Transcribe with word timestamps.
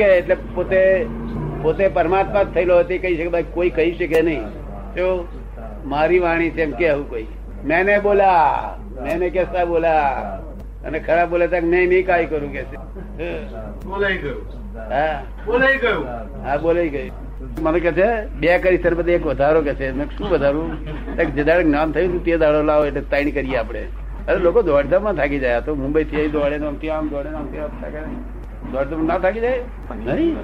કે 0.00 0.06
એટલે 0.18 0.36
પોતે 0.54 0.80
પોતે 1.62 1.84
પરમાત્મા 1.98 2.42
જ 2.42 2.54
થયેલો 2.54 2.78
હતી 2.78 2.98
કહી 2.98 3.16
શકે 3.16 3.28
ભાઈ 3.28 3.52
કોઈ 3.54 3.70
કહી 3.70 3.92
શકે 3.98 4.22
નહીં. 4.22 4.44
તો 4.96 5.06
મારી 5.86 6.18
વાણી 6.18 6.50
છે 6.50 6.62
એમ 6.62 6.72
કે 6.80 6.90
આવું 6.90 7.08
કોઈ. 7.10 7.26
મેને 7.64 7.94
બોલા 7.98 8.78
મેને 9.04 9.28
કેસા 9.30 9.64
બોલા. 9.64 10.08
અને 10.86 10.98
ખરાબ 10.98 11.30
બોલે 11.30 11.46
તો 11.46 11.60
નહીં 11.66 11.88
નહીં 11.88 12.06
કાંઈ 12.06 12.26
કરું 12.26 12.52
કે 12.52 12.62
બોલાઈ 13.86 14.18
ગયું. 14.18 14.42
હા. 14.90 15.22
બોલાઈ 15.46 15.78
ગયું. 15.78 16.04
હા 16.46 16.56
બોલાઈ 16.56 16.88
ગયું. 16.88 17.12
મને 17.62 17.80
કે 17.80 17.92
છે 17.92 18.08
બે 18.40 18.58
કરી 18.58 18.78
તરફ 18.78 19.08
એક 19.08 19.26
વધારો 19.26 19.60
કે 19.68 19.74
છે. 19.74 19.92
મેં 19.92 20.16
શું 20.18 20.28
વધારું? 20.28 20.68
એક 21.20 21.34
જે 21.34 21.44
દાડે 21.44 21.64
જ્ઞાન 21.64 21.92
થયું 21.92 22.24
તે 22.24 22.36
દાડો 22.36 22.62
લાવો 22.62 22.84
એટલે 22.84 23.00
તાણી 23.00 23.30
કરીએ 23.30 23.56
આપણે. 23.56 23.84
અરે 24.28 24.38
લોકો 24.38 24.62
દોડધામમાં 24.62 25.14
થાકી 25.14 25.38
જાય. 25.38 25.60
તો 25.60 25.74
મુંબઈ 25.74 26.04
થી 26.04 26.28
દોડે 26.28 26.88
આમ 26.88 27.08
દોડે 27.08 27.28
આમ 27.28 27.46
થાકે 27.80 28.00
દોડધામ 28.72 29.06
ના 29.06 29.18
થાકી 29.18 29.40
જાય? 29.40 29.62
નહીં. 29.96 30.36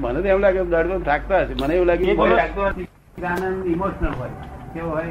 મને 0.00 0.20
તો 0.22 0.28
એમ 0.28 0.38
લાગે 0.38 0.58
દોડધામ 0.58 1.02
થાકતા 1.02 1.40
હશે. 1.40 1.54
મને 1.62 1.74
એવું 1.74 1.86
લાગે. 1.86 2.12
આનંદ 2.12 3.66
ઇમોશનલ 3.66 4.12
હોય. 4.18 4.28
કેવો 4.74 4.90
હોય? 4.90 5.08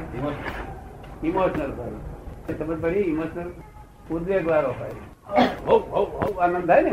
ઇમોશનલ 1.24 1.72
હોય. 1.78 2.54
ખબર 2.54 2.76
પડી? 2.76 3.00
ઇમોશનલ 3.00 3.50
ઉદ્વેગ 4.12 4.48
વાળો 4.48 4.72
હોય. 4.80 4.94
હો 5.68 5.76
હો 5.94 6.04
હો 6.20 6.40
આનંદ 6.40 6.68
થાય 6.68 6.82
ને? 6.82 6.92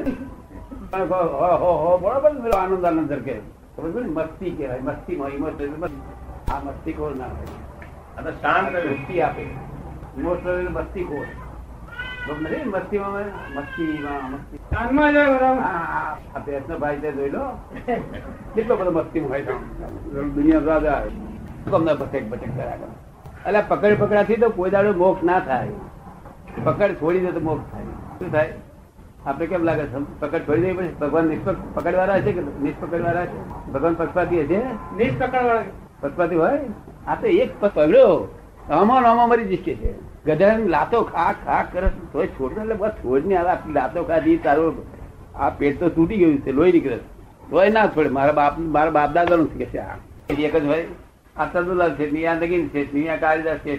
હો 1.12 1.20
હો 1.62 1.70
હો 1.82 1.98
બરોબર 1.98 2.51
આનંદ 2.51 2.84
આનંદ 2.84 3.09
ઝરકે? 3.09 3.37
ખબર 3.76 3.90
પડે 3.90 4.09
મસ્તી 4.09 4.51
કહેવાય 4.51 4.80
મસ્તીમાં 4.80 5.30
ઇમોશનલ 5.30 5.88
આ 6.52 6.60
મસ્તી 6.65 6.92
કોણ 6.92 7.16
ના 7.16 7.24
હોય. 7.24 7.48
આ 8.18 8.20
તો 8.20 8.30
શાંત. 8.30 8.76
મસ્તી 8.90 9.20
આપે. 9.20 9.42
ઇમોશનલ 10.18 10.68
મસ્તી 10.70 11.04
ખોર 11.04 11.26
કેટલો 12.28 13.96
બધો 18.77 18.91
મસ્તી 18.91 19.20
હોય 19.20 19.42
દુનિયા 20.34 20.59
રાજા 20.59 21.02
કમના 21.71 21.95
ભટેક 21.95 22.30
ભટેક 22.30 22.57
કર્યા 22.57 22.76
કરે? 22.76 23.48
એટલે 23.48 23.63
પકડ 23.68 23.96
પકડાથી 23.98 24.37
તો 24.37 24.48
કોઈ 24.48 24.71
દાડો 24.71 24.93
મોક્ષ 24.93 25.24
ના 25.24 25.40
થાય. 25.40 25.68
પકડ 26.65 26.95
છોડી 26.95 27.21
દે 27.21 27.32
તો 27.32 27.40
મોક્ષ 27.40 27.73
થાય. 27.73 27.82
શું 28.18 28.32
થાય? 28.32 28.52
આપણે 29.26 29.46
કેમ 29.46 29.63
લાગે 29.63 29.82
પકડ 30.20 30.38
છોડી 30.38 30.60
દેવી 30.60 30.76
પડે 30.76 30.88
ભગવાન 30.88 31.24
નિષ્પક 31.24 31.57
પકડવાળા 31.74 32.20
છે 32.20 32.32
કે 32.32 32.41
નિષ્પકડવાળા 32.41 33.26
છે? 33.26 33.70
ભગવાન 33.73 33.95
પક્ષપાતી 33.95 34.43
હશે? 34.43 34.59
નીચ 34.96 35.23
પકડવાળા. 35.23 35.63
પક્ષપાતી 36.01 36.35
હોય? 36.35 36.60
આ 37.07 37.15
તો 37.15 37.26
એક 37.26 37.60
પકડ્યો. 37.60 38.35
આમાં 38.70 39.10
આમાં 39.10 39.29
મરી 39.29 39.57
જશે. 39.57 39.74
છે 39.74 40.13
ગધાની 40.26 40.68
લાતો 40.74 40.98
ખા 41.12 41.32
ખા 41.44 41.62
કરે 41.72 41.88
તોય 42.12 42.26
છોડ 42.36 42.58
એટલે 42.58 42.74
બસ 42.82 42.92
છોડ 43.00 43.26
ને 43.26 43.36
આટલી 43.36 43.76
લાતો 43.78 44.04
ખાધી 44.10 44.36
તારો 44.46 44.66
આ 45.36 45.50
પેટ 45.58 45.80
તો 45.80 45.88
તૂટી 45.96 46.18
ગયું 46.22 46.36
છે 46.44 46.52
લોહી 46.58 46.72
નીકળે 46.72 46.96
તો 46.96 47.06
તોય 47.50 47.70
ના 47.70 47.86
છોડે. 47.94 48.10
મારા 48.18 48.32
બાપ 48.40 48.58
મારા 48.76 48.96
બાપ 48.98 49.10
દાદા 49.16 49.36
નું 49.36 49.48
કે 49.58 49.66
છે 49.72 49.78
આ? 49.78 49.96
એક 50.28 50.56
જ 50.56 50.64
હોય. 50.66 50.84
આ 51.36 51.46
તદુલાલ 51.52 51.92
છે 51.96 52.26
આ 52.26 52.34
નગીન 52.34 52.68
છે 52.72 53.08
આ 53.08 53.16
કાળીદાસ 53.22 53.58
છે 53.64 53.72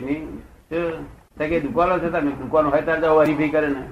શું 0.69 1.47
કે 1.51 1.59
દુકાનો 1.61 1.99
છે 1.99 2.09
તમે 2.09 2.31
દુકાનો 2.41 2.69
હોય 2.73 2.81
ત્યારે 2.81 3.01
તો 3.01 3.19
હરીફી 3.19 3.51
કરે 3.53 3.69
ને. 3.69 3.83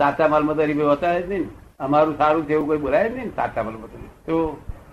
સાચા 0.00 0.28
માલમાં 0.28 0.56
તો 0.56 0.62
હરીફી 0.62 0.88
હોતા 0.92 1.18
જ 1.18 1.28
નહીં 1.30 1.44
અમારું 1.80 2.16
સારું 2.18 2.46
છે 2.46 2.52
એવું 2.56 2.66
કોઈ 2.68 2.82
બોલાય 2.84 3.10
જ 3.10 3.16
નહીં 3.16 3.30
સાચા 3.36 3.62
માલમાં 3.62 3.90
તો. 3.92 3.98
તો 4.26 4.36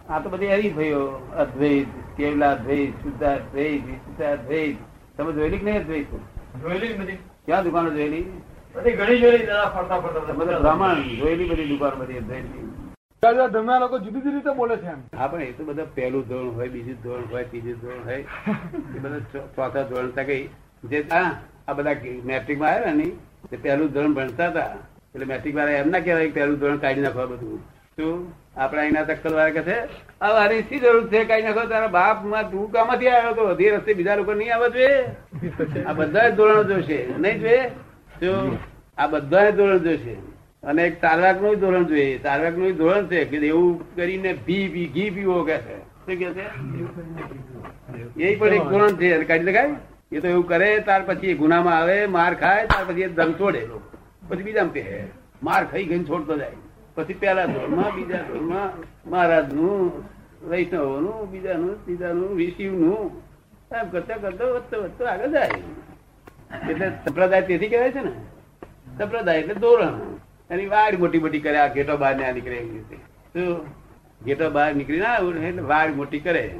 આ 0.09 0.19
તો 0.19 0.29
બધી 0.29 0.53
હરીફાઈઓ. 0.53 1.01
અદ્વૈત 1.43 1.87
કેવલા 2.17 2.51
અદ્વૈત 2.57 2.93
શુદ્ધાદ્વૈત 3.03 3.81
વિશુદ્ધાદ્વૈત. 3.87 4.77
તમે 5.17 5.31
જોયેલી 5.33 5.59
કે 5.59 5.65
નહીં 5.65 5.81
અદ્વૈત? 5.83 6.07
જોયેલી 6.59 6.93
બધી. 6.93 7.15
ક્યાં 7.45 7.63
દુકાનો 7.63 7.89
જોયેલી? 7.89 8.25
બધી 8.75 8.91
ઘણી 8.91 9.19
જોયેલી 9.19 9.45
દાદા 9.45 9.69
ફરતા 9.69 9.99
ફરતા 9.99 10.33
બધા. 10.33 10.59
બ્રાહ્મણ 10.59 10.95
જોયેલી 11.15 11.49
બધી 11.49 11.65
દુકાન 11.65 11.99
બધી 11.99 12.17
અદ્વૈતની 12.17 12.69
દાદા 13.23 13.47
તમે 13.47 13.79
લોકો 13.79 13.99
જુદી 13.99 14.19
જુદી 14.19 14.29
રીતે 14.29 14.53
બોલે 14.53 14.77
છે 14.77 15.15
હા 15.17 15.27
પણ 15.27 15.41
એ 15.41 15.51
તો 15.51 15.63
બધા 15.63 15.85
પહેલું 15.95 16.27
ધોરણ 16.27 16.49
હોય 16.49 16.67
બીજું 16.69 16.95
ધોરણ 17.03 17.21
હોય 17.31 17.43
ત્રીજું 17.43 17.79
ધોરણ 17.79 18.03
હોય. 18.05 18.25
એ 18.95 18.99
બધા 18.99 19.19
ચો- 19.19 19.55
ચોથા 19.55 19.81
ધોરણ 19.81 20.09
તક 20.09 20.25
જે 20.83 21.07
આ 21.67 21.73
બધા 21.73 21.95
મેટ્રિકમાં 22.23 22.69
આવ્યા 22.69 22.93
ને 22.93 23.11
તે 23.49 23.57
પહેલું 23.57 23.91
ધોરણ 23.91 24.13
ભણતા 24.13 24.47
હતા. 24.47 24.75
એટલે 25.15 25.25
મેટ્રિક 25.25 25.55
વાળા 25.55 25.71
એમ 25.71 25.89
ના 25.89 25.99
કહેવાય 25.99 26.31
પહેલું 26.31 26.59
ધોરણ 26.59 26.77
કાઢી 26.77 27.01
નાખવા 27.01 27.25
બધું. 27.25 27.59
શું? 27.59 28.33
આપડા 28.57 28.81
અહીંના 28.81 29.03
ચક્કર 29.03 29.33
વાળા 29.33 29.49
કે 29.49 29.75
વારી 30.21 30.61
શી 30.61 30.79
જરૂર 30.79 31.07
છે? 31.07 31.23
કઈ 31.25 31.41
નાખો, 31.41 31.67
તારા 31.67 31.87
બાપમાં 31.87 32.51
તું 32.51 32.71
કામાંથી 32.71 33.07
આવ્યો 33.07 33.33
તો 33.33 33.41
અધી 33.41 33.69
રસ્તે 33.69 33.93
બીજા 33.93 34.15
લોકો 34.15 34.33
નહીં 34.33 34.55
આવે 34.55 34.69
જોઈએ. 34.69 35.83
આ 35.85 35.93
બધા 35.93 36.29
ધોરણ 36.29 36.63
જોશે. 36.63 37.05
નહીં 37.19 37.39
જોઈએ? 37.39 37.61
જો 38.21 38.57
આ 38.97 39.07
બધા 39.07 39.49
ધોરણ 39.49 39.77
જોશે. 39.77 40.13
અને 40.63 40.83
એક 40.83 41.01
તારવાકનું 41.01 41.55
ધોરણ 41.59 41.83
જોઈએ. 41.83 42.17
તારવાકનું 42.17 42.75
ધોરણ 42.77 43.05
છે 43.05 43.25
કે 43.25 43.37
એવું 43.37 43.95
કરીને 43.95 44.33
ભી 44.33 44.67
પી 44.73 44.87
ઘી 44.93 45.09
પીવો 45.09 45.43
કે 45.43 45.57
છે. 45.57 45.77
શું 45.79 46.15
કે 46.15 46.33
છે? 46.33 46.45
એ 48.23 48.35
પણ 48.35 48.47
એક 48.47 48.61
ધોરણ 48.61 48.95
છે. 48.95 49.23
કાઢી 49.23 49.43
લગાય 49.43 49.69
એ 50.11 50.19
તો 50.19 50.27
એવું 50.27 50.47
કરે, 50.47 50.79
ત્યાર 50.79 51.03
પછી 51.05 51.33
ગુનામાં 51.33 51.77
આવે, 51.77 52.05
માર 52.05 52.33
ખાય, 52.33 52.65
ત્યાર 52.65 52.85
પછી 52.85 53.07
દમ 53.07 53.33
છોડે. 53.33 53.61
પછી 54.29 54.43
બીજા 54.43 54.63
પે 54.63 54.83
માર 55.43 55.63
ખાઈ 55.65 55.85
ગઈ 55.85 56.03
છોડતો 56.03 56.37
જાય. 56.37 56.51
પછી 57.01 57.13
પેલા 57.13 57.45
ધોરણમાં, 57.45 57.95
બીજા 57.95 58.17
ધોરણમાં 58.17 58.69
મહારાજનું 59.09 60.03
વૈષ્ણવનું 60.49 61.31
બીજા 61.31 61.53
નું 61.53 61.85
ત્રીજા 61.85 62.13
નું 62.13 63.21
એમ 63.71 63.89
કરતા 63.89 64.17
કરતા 64.17 64.45
વધતો 64.45 64.83
વધતો 64.83 65.05
આગળ 65.05 65.27
જાય. 65.27 65.49
એટલે 66.69 66.89
સંપ્રદાય 66.89 67.41
તેથી 67.41 67.67
કહેવાય 67.67 67.91
છે 67.91 67.99
ને. 67.99 68.11
સંપ્રદાય 68.97 69.39
એટલે 69.39 69.53
ધોરણ. 69.53 69.99
એની 70.49 70.65
વાડ 70.65 70.95
મોટી 70.95 71.19
મોટી 71.19 71.39
કરે, 71.39 71.57
આ 71.57 71.73
ઘેટો 71.73 71.97
બહાર 71.97 72.15
ના 72.15 72.31
નીકળે 72.31 72.55
એવી 72.55 72.69
રીતે. 72.69 72.95
શું 73.33 73.65
ઘેટો 74.25 74.49
બહાર 74.49 74.75
નીકળી 74.75 74.99
ના 74.99 75.07
આવે 75.07 75.47
એટલે 75.47 75.61
વાડ 75.61 75.89
મોટી 75.95 76.19
કરે. 76.19 76.59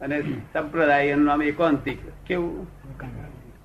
અને 0.00 0.22
સંપ્રદાય 0.52 1.06
એનું 1.06 1.24
નામ 1.24 1.42
એકાંતિક. 1.42 1.98
કેવું? 2.26 2.66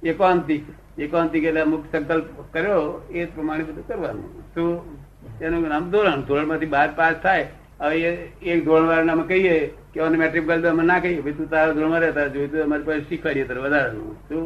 એકાંતિક. 0.03 0.63
એકાંતિક 0.99 1.43
એટલે 1.43 1.61
અમુક 1.61 1.83
સંકલ્પ 1.91 2.25
કર્યો, 2.53 3.07
એ 3.11 3.25
પ્રમાણે 3.25 3.63
બધું 3.63 3.87
કરવાનું. 3.87 4.43
શું 4.53 4.99
એનું 5.41 5.67
નામ 5.73 5.89
ધોરણ. 5.91 6.21
ધોરણમાંથી 6.29 6.73
બાર 6.75 6.89
પાસ 6.99 7.15
થાય. 7.23 7.47
હવે 7.81 8.11
એક 8.41 8.59
ધોરણ 8.65 8.87
વાળા 8.91 9.13
અમે 9.17 9.23
કહીએ 9.31 9.55
કે 9.93 9.99
અમે 10.07 10.17
મેટ્રિક 10.21 10.47
કરી 10.47 10.67
અમે 10.73 10.83
ના 10.91 10.99
કહીએ. 10.99 11.21
ભાઈ 11.25 11.37
તું 11.39 11.49
તારા 11.53 11.75
ધોરણમાં 11.77 12.01
રહેતા 12.05 12.27
જોયું 12.33 12.51
તો 12.51 12.63
અમારી 12.63 12.87
પાસે 12.89 13.03
શીખવાડીએ 13.09 13.47
તારે 13.49 13.61
વધારાનું 13.65 14.15
શું? 14.29 14.45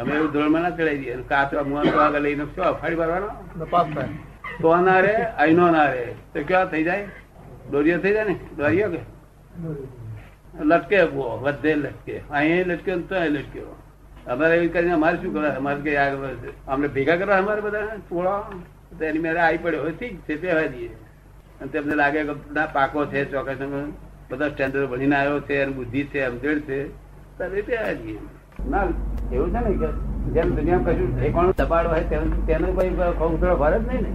અમે 0.00 0.12
એવું 0.18 0.30
ધોરણમાં 0.34 0.62
ના 0.62 0.74
ચડાવી 0.76 1.00
દઈએ. 1.02 1.16
કાચવા 1.32 1.64
મુઆ 1.70 1.84
તો 1.92 1.96
આગળ 2.06 2.22
લઈને 2.26 2.44
શું 2.54 2.78
ફાડી 2.80 3.00
મારવાનો 3.02 3.28
પાસ 3.74 3.88
થાય. 3.94 4.10
તો 4.60 4.76
ના 4.88 5.00
રે 5.00 5.14
અહીંનો 5.42 5.70
ના 5.76 5.88
રે. 5.92 6.04
તો 6.32 6.38
કેવા 6.48 6.70
થઈ 6.72 6.84
જાય? 6.84 7.06
દોરિયો 7.72 8.00
થઈ 8.04 8.14
જાય 8.16 8.28
ને? 8.30 8.36
દોરિયો 8.58 8.90
કે? 8.94 9.00
લટકે 10.70 10.98
બો 11.12 11.28
વધે 11.44 11.72
લટકે. 11.74 12.16
અહીં 12.30 12.66
લટકે 12.68 12.92
તો 13.08 13.14
અહીં 13.14 13.32
લટક્યો. 13.36 13.76
અમારે 14.32 14.54
એવી 14.56 14.72
કરીને 14.74 14.94
અમારે 15.00 15.16
શું 15.22 15.32
કરે 15.34 15.50
અમારે 15.60 15.80
કે 15.84 15.96
આગળ 15.96 16.50
અમને 16.68 16.88
ભેગા 16.96 17.16
કરવા 17.16 17.38
અમારે 17.44 17.60
બધા? 17.60 18.00
તો 18.08 18.14
એની 18.92 19.18
મેરે 19.18 19.40
આવી 19.40 19.58
પડ્યો. 19.58 19.82
હોય 19.82 19.92
ઠીક 19.92 20.20
છે 20.20 20.34
પહેવા 20.42 20.60
દઈએ. 20.60 20.88
અને 21.60 21.68
તેમને 21.70 21.94
લાગે 21.94 22.24
કે 22.24 22.34
ના 22.52 22.66
પાકો 22.66 23.06
છે 23.06 23.24
ચોક્કસ. 23.24 23.60
બધા 24.30 24.48
સ્ટેન્ડર્ડ 24.48 24.88
ભણીને 24.90 25.16
આવ્યો 25.16 25.40
છે 25.40 25.62
અને 25.62 25.72
બુદ્ધિ 25.72 26.04
છે 26.04 26.26
સમજણ 26.28 26.60
છે. 26.60 26.78
તમે 27.38 27.60
પહેવા 27.62 27.92
દઈએ. 27.92 28.18
ના 28.70 28.86
એવું 29.32 29.50
છે 29.50 29.60
ને 29.68 29.70
કે 29.76 29.88
જેમ 30.32 30.54
દુનિયામાં 30.54 30.94
કશું 30.94 31.20
ઠેકાણું 31.20 31.54
દબાડ 31.58 31.86
હોય 31.86 32.04
તેમ 32.04 32.46
તેનું 32.46 32.74
કોઈ 32.76 32.90
ખોખરો 33.18 33.56
ભરે 33.56 33.78
જ 33.78 33.86
નહીં 33.88 34.02
ને. 34.02 34.12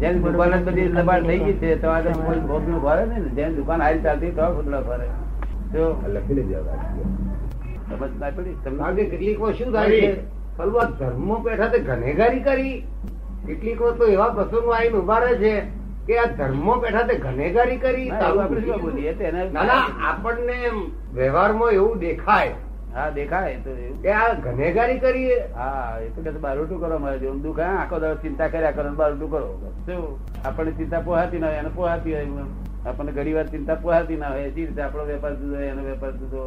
જેમ 0.00 0.22
દુકાન 0.22 0.56
જ 0.56 0.62
બધી 0.64 0.88
દબાણ 0.88 1.26
થઈ 1.26 1.38
ગઈ 1.38 1.52
છે 1.52 1.76
તમારે 1.82 2.10
કોઈ 2.12 2.40
ખોખરું 2.40 2.80
ભરે 2.82 3.04
નહીં 3.04 3.22
ને. 3.22 3.28
જેમ 3.28 3.56
દુકાન 3.56 3.82
હારી 3.82 4.02
ચાલતી 4.02 4.30
તો 4.30 4.42
ખોખરો 4.42 4.80
ભરે. 4.88 5.08
જો 5.72 5.82
લખી 6.08 6.34
લેજો 6.34 6.58
સમજ 7.88 8.12
ના 8.20 8.30
પડી 8.30 8.56
તમને? 8.64 9.04
કેટલીક 9.04 9.40
વાર 9.40 9.52
શું 9.52 9.72
થાય 9.72 10.00
છે? 10.00 10.12
પેલું 10.56 10.96
ધર્મો 10.98 11.36
બેઠા 11.38 11.68
તે 11.68 11.78
ઘનેગારી 11.78 12.40
કરી. 12.40 12.84
કેટલીક 13.46 13.80
વાર 13.80 13.94
તો 13.98 14.04
એવા 14.08 14.32
પ્રસંગો 14.32 14.72
આવીને 14.72 14.98
ઊભા 14.98 15.20
રહે 15.20 15.36
છે 15.38 15.54
કે 16.06 16.18
આ 16.18 16.26
ધર્મો 16.38 16.74
બેઠા 16.82 17.06
તે 17.08 17.14
ઘનેગારી 17.18 17.78
કરી 17.78 18.10
આપણને 20.02 20.58
વ્યવહારમાં 21.14 21.72
એવું 21.72 21.98
દેખાય. 22.00 22.54
હા 22.94 23.10
દેખાય 23.10 23.58
તો 23.64 23.70
કે 24.02 24.10
આ 24.12 24.34
ઘનેગારી 24.46 25.00
કરી 25.00 25.38
હા 25.54 26.00
એ 26.00 26.10
તો 26.10 26.20
કે 26.22 26.30
બારોટું 26.38 26.80
કરો 26.80 26.98
મારે 26.98 27.18
જેવું. 27.18 27.42
દુઃખ 27.42 27.62
આખો 27.68 28.00
દાડો 28.00 28.20
ચિંતા 28.22 28.48
કર્યા 28.48 28.72
કરો 28.72 28.90
બારોટું 28.92 29.30
કરો. 29.30 29.48
શું? 29.86 30.04
આપણને 30.44 30.72
ચિંતા 30.76 31.00
પોહાતી 31.00 31.38
ના 31.38 31.48
હોય 31.48 31.60
એને 31.60 31.70
પોહાતી 31.70 32.14
હોય 32.14 32.46
આપણને 32.86 33.12
ઘણી 33.12 33.34
વાર 33.34 33.48
ચિંતા 33.48 33.76
પોહાતી 33.76 34.16
ના 34.16 34.30
હોય. 34.30 34.46
એ 34.46 34.52
રીતે 34.52 34.82
આપણો 34.82 35.04
વેપાર 35.06 35.34
જુદો 35.36 35.56
એનો 35.62 35.82
વેપાર 35.84 36.12
જુદો. 36.14 36.42